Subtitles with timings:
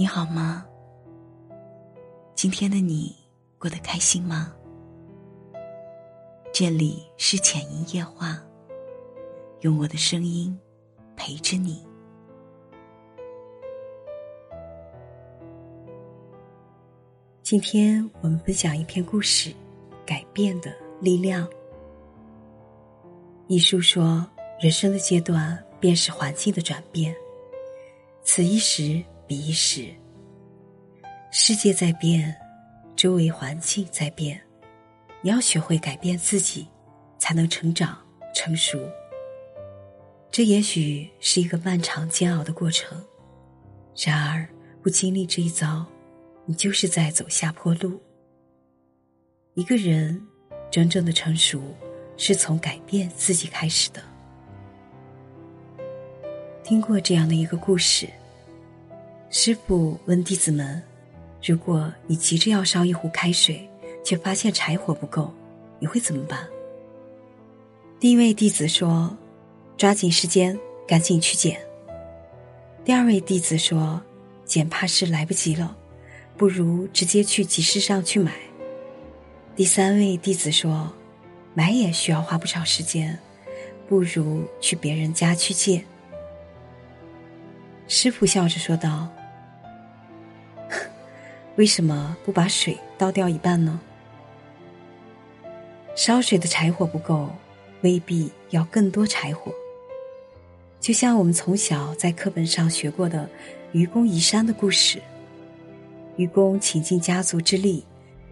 [0.00, 0.64] 你好吗？
[2.34, 3.14] 今天的你
[3.58, 4.50] 过得开心吗？
[6.54, 8.42] 这里是浅吟夜话，
[9.60, 10.58] 用我的声音
[11.16, 11.86] 陪着你。
[17.42, 19.54] 今天我们分享一篇故事：
[20.06, 21.46] 改变的力量。
[23.48, 24.26] 一书说，
[24.62, 27.14] 人生的阶段便是环境的转变，
[28.22, 29.04] 此一时。
[29.30, 29.94] 彼一时，
[31.30, 32.34] 世界在变，
[32.96, 34.42] 周围环境在变，
[35.22, 36.66] 你要学会改变自己，
[37.16, 37.96] 才能成长
[38.34, 38.76] 成熟。
[40.32, 43.00] 这也许是一个漫长煎熬的过程，
[43.94, 44.48] 然而
[44.82, 45.86] 不经历这一遭，
[46.44, 48.02] 你就是在走下坡路。
[49.54, 50.20] 一个人
[50.72, 51.62] 真正的成熟，
[52.16, 54.02] 是从改变自己开始的。
[56.64, 58.08] 听过这样的一个故事。
[59.42, 60.82] 师傅问弟子们
[61.42, 63.66] ：“如果你急着要烧一壶开水，
[64.04, 65.32] 却发现柴火不够，
[65.78, 66.46] 你会怎么办？”
[67.98, 69.16] 第一位弟子说
[69.78, 71.58] ：“抓紧时间，赶紧去捡。”
[72.84, 74.02] 第二位弟子说
[74.44, 75.74] ：“捡怕是来不及了，
[76.36, 78.34] 不如直接去集市上去买。”
[79.56, 80.92] 第三位弟子说
[81.56, 83.18] ：“买也需要花不少时间，
[83.88, 85.82] 不如去别人家去借。”
[87.88, 89.08] 师傅笑着说道。
[91.60, 93.78] 为什么不把水倒掉一半呢？
[95.94, 97.28] 烧水的柴火不够，
[97.82, 99.52] 未必要更多柴火。
[100.80, 103.28] 就像我们从小在课本上学过的
[103.72, 105.02] 愚公移山的故事，
[106.16, 107.84] 愚公倾尽家族之力，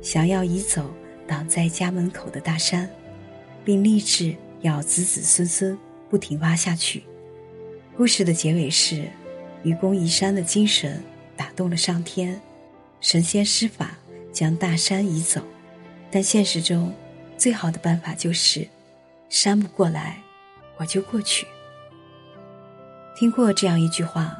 [0.00, 0.92] 想要移走
[1.24, 2.90] 挡在家门口的大山，
[3.64, 5.78] 并立志要子子孙孙
[6.10, 7.04] 不停挖下去。
[7.96, 9.08] 故事的结尾是，
[9.62, 11.00] 愚公移山的精神
[11.36, 12.42] 打动了上天。
[13.02, 13.90] 神仙施法
[14.32, 15.42] 将大山移走，
[16.08, 16.94] 但现实中，
[17.36, 18.66] 最好的办法就是，
[19.28, 20.22] 山不过来，
[20.76, 21.44] 我就过去。
[23.16, 24.36] 听过这样一句话：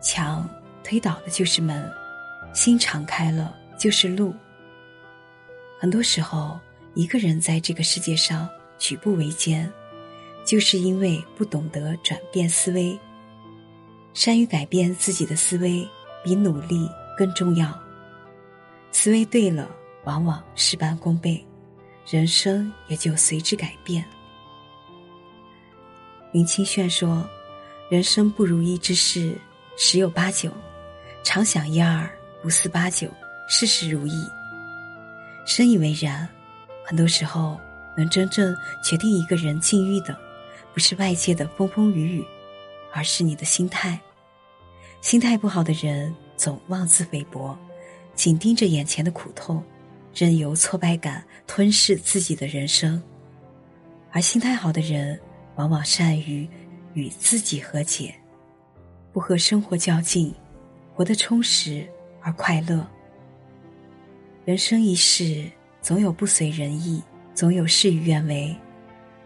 [0.00, 0.48] 墙
[0.84, 1.92] 推倒的就是门，
[2.54, 4.32] 心敞开了就是路。
[5.80, 6.58] 很多时候，
[6.94, 8.48] 一个人在这个世界上
[8.78, 9.68] 举步维艰，
[10.44, 12.96] 就是因为不懂得转变思维。
[14.14, 15.84] 善于改变自己的思维，
[16.22, 16.88] 比努力。
[17.16, 17.78] 更重要，
[18.92, 19.68] 思维对了，
[20.04, 21.44] 往往事半功倍，
[22.08, 24.04] 人生也就随之改变。
[26.32, 27.24] 林清炫说
[27.88, 29.36] ：“人生不如意之事
[29.76, 30.50] 十有八九，
[31.22, 32.10] 常想一二，
[32.42, 33.08] 不思八九，
[33.48, 34.26] 事事如意。”
[35.46, 36.28] 深以为然。
[36.86, 37.58] 很多时候，
[37.96, 40.14] 能真正决定一个人境遇的，
[40.74, 42.26] 不是外界的风风雨雨，
[42.92, 43.98] 而是你的心态。
[45.00, 46.14] 心态不好的人。
[46.36, 47.56] 总妄自菲薄，
[48.14, 49.62] 紧盯着眼前的苦痛，
[50.14, 53.02] 任由挫败感吞噬自己的人生。
[54.10, 55.18] 而心态好的人，
[55.56, 56.48] 往往善于
[56.94, 58.14] 与自己和解，
[59.12, 60.34] 不和生活较劲，
[60.94, 61.86] 活得充实
[62.20, 62.86] 而快乐。
[64.44, 65.50] 人生一世，
[65.80, 67.02] 总有不随人意，
[67.34, 68.54] 总有事与愿违。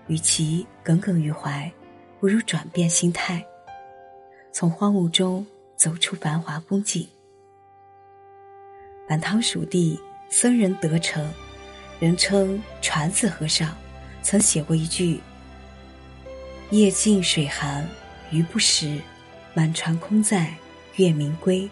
[0.06, 1.70] 与其耿耿于怀，
[2.18, 3.44] 不如转变心态，
[4.52, 5.46] 从荒芜中。
[5.78, 7.06] 走出繁华风景。
[9.08, 11.32] 晚唐蜀地僧人德成，
[12.00, 13.74] 人称传子和尚，
[14.20, 15.20] 曾写过一句
[16.70, 17.88] ：“夜静水寒
[18.32, 19.00] 鱼不食，
[19.54, 20.52] 满船空载
[20.96, 21.70] 月明归。”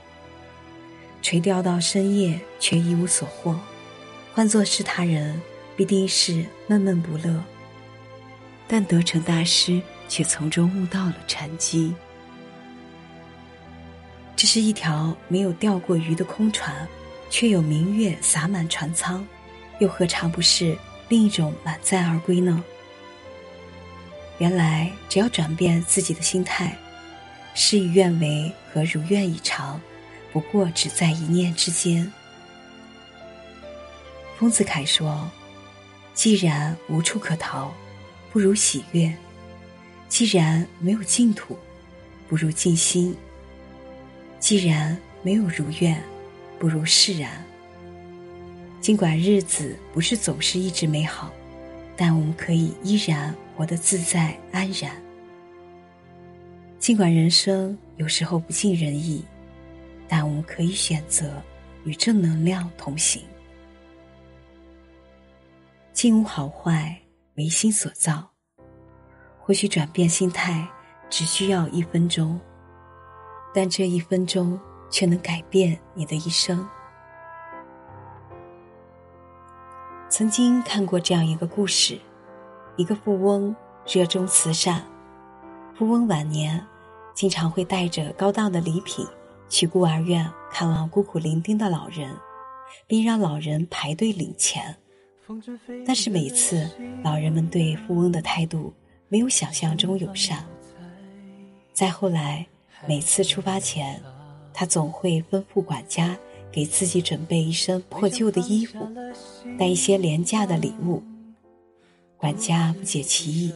[1.20, 3.58] 垂钓到深夜却一无所获，
[4.32, 5.42] 换作是他人，
[5.74, 7.42] 必定是闷闷不乐。
[8.68, 11.92] 但德成大师却从中悟到了禅机。
[14.36, 16.86] 这是一条没有钓过鱼的空船，
[17.30, 19.26] 却有明月洒满船舱，
[19.80, 20.76] 又何尝不是
[21.08, 22.62] 另一种满载而归呢？
[24.36, 26.76] 原来，只要转变自己的心态，
[27.54, 29.80] 事与愿违和如愿以偿，
[30.34, 32.12] 不过只在一念之间。
[34.38, 35.30] 丰子恺说
[36.12, 37.72] ：“既然无处可逃，
[38.30, 39.10] 不如喜悦；
[40.10, 41.58] 既然没有净土，
[42.28, 43.16] 不如静心。”
[44.38, 46.00] 既然没有如愿，
[46.58, 47.44] 不如释然。
[48.80, 51.32] 尽管日子不是总是一直美好，
[51.96, 54.92] 但我们可以依然活得自在安然。
[56.78, 59.24] 尽管人生有时候不尽人意，
[60.06, 61.42] 但我们可以选择
[61.84, 63.22] 与正能量同行。
[65.92, 66.96] 境无好坏，
[67.36, 68.30] 唯心所造。
[69.40, 70.68] 或许转变心态
[71.08, 72.38] 只需要一分钟。
[73.56, 74.60] 但这一分钟，
[74.90, 76.68] 却能改变你的一生。
[80.10, 81.98] 曾经看过这样一个故事：
[82.76, 83.56] 一个富翁
[83.86, 84.84] 热衷慈善，
[85.74, 86.62] 富翁晚年
[87.14, 89.06] 经常会带着高档的礼品
[89.48, 92.14] 去孤儿院看望孤苦伶仃的老人，
[92.86, 94.76] 并让老人排队领钱。
[95.86, 96.70] 但是每次
[97.02, 98.74] 老人们对富翁的态度
[99.08, 100.44] 没有想象中友善。
[101.72, 102.46] 再后来，
[102.84, 104.02] 每次出发前，
[104.52, 106.16] 他总会吩咐管家
[106.52, 108.78] 给自己准备一身破旧的衣服，
[109.58, 111.02] 带一些廉价的礼物。
[112.16, 113.52] 管家不解其意，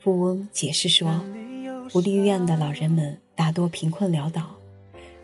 [0.00, 1.20] 富翁解释说，
[1.90, 4.42] 福利院的老人们大多贫困潦倒，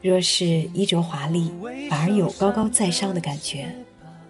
[0.01, 1.51] 若是衣着华丽，
[1.91, 3.67] 反而有高高在上的感觉。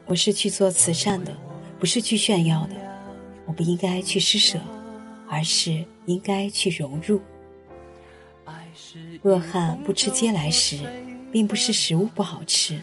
[0.06, 1.36] 我是去做慈善的，
[1.78, 2.74] 不是去炫耀的。
[3.46, 4.58] 我不应该去施舍，
[5.28, 7.20] 而是应该去融入。
[9.22, 10.78] 恶汉不吃嗟来食，
[11.32, 12.80] 并不是食物不好吃，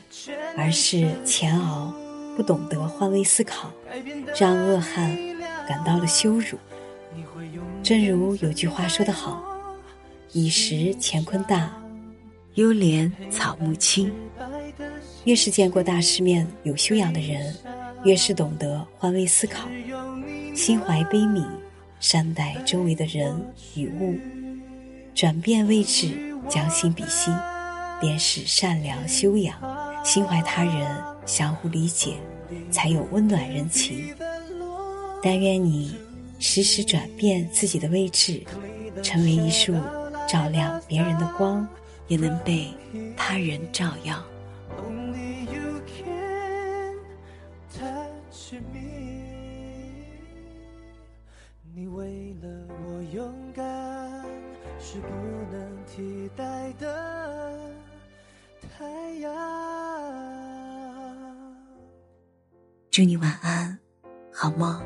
[0.57, 1.93] 而是钱熬
[2.35, 3.71] 不懂得换位思考，
[4.39, 5.15] 让恶汉
[5.67, 6.57] 感到了羞辱。
[7.83, 9.43] 正如有句话说得好
[10.33, 11.71] ：“以食乾坤大，
[12.55, 14.11] 优廉草木青。”
[15.25, 17.55] 越是见过大世面、有修养的人，
[18.03, 19.67] 越是懂得换位思考，
[20.55, 21.45] 心怀悲悯，
[21.99, 23.35] 善待周围的人
[23.75, 24.17] 与物，
[25.21, 26.17] 转变位置，
[26.49, 27.31] 将心比心，
[27.99, 29.55] 便是善良修养，
[30.03, 30.97] 心怀他人，
[31.27, 32.15] 相互理解，
[32.71, 34.15] 才有温暖人情。
[35.21, 35.95] 但愿你
[36.39, 38.43] 时时转变自己的位置，
[39.03, 39.75] 成为一束
[40.27, 41.67] 照亮别人的光，
[42.07, 42.69] 也能被
[43.15, 44.19] 他人照耀。
[54.93, 55.07] 是不
[55.49, 57.57] 能替代的
[58.77, 58.85] 太
[59.21, 59.33] 阳。
[62.91, 63.79] 祝你晚安，
[64.33, 64.83] 好梦。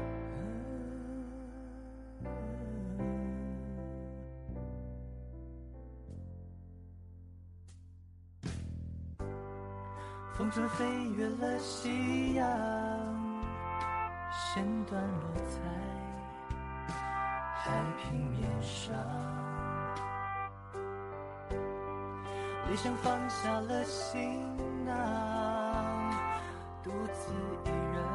[10.37, 10.85] 风筝飞
[11.17, 12.45] 越了夕阳，
[14.31, 15.57] 线段落在。
[17.55, 18.93] 海平面上，
[22.69, 24.41] 理想放下了行
[24.85, 26.11] 囊，
[26.83, 27.31] 独自
[27.63, 28.14] 一人。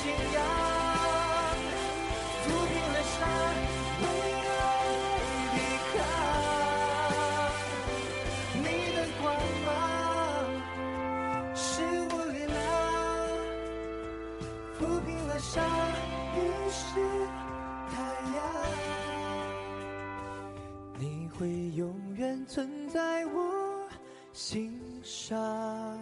[0.00, 0.38] 信仰，
[2.44, 3.18] 抚平了伤，
[4.00, 4.04] 为
[4.46, 4.48] 爱
[5.54, 5.56] 抵
[5.92, 5.98] 抗，
[8.62, 8.64] 你
[8.94, 9.22] 的光
[9.66, 9.68] 芒
[11.56, 11.66] 是
[12.12, 12.56] 我力量，
[14.78, 15.56] 抚平了伤，
[16.32, 16.38] 你
[16.70, 16.80] 是
[17.90, 17.96] 太
[18.36, 18.38] 阳，
[20.96, 21.02] 你
[21.36, 21.40] 会
[21.76, 23.88] 永远存在我
[24.32, 25.98] 心上，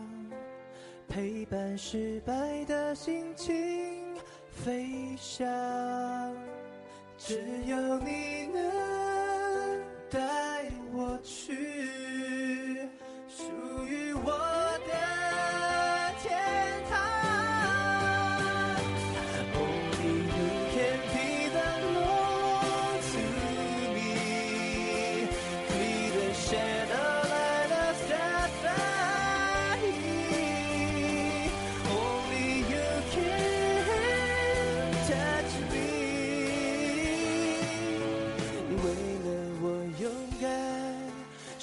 [1.08, 3.85] 陪伴失败的心情。
[4.64, 5.46] 飞翔。
[7.18, 10.18] 只有你能带
[10.92, 11.75] 我去。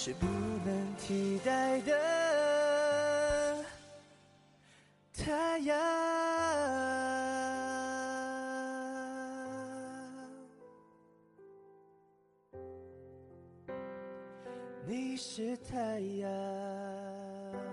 [0.05, 0.25] 是不
[0.65, 3.65] 能替代的
[5.13, 5.77] 太阳。
[14.86, 17.73] 你是太阳。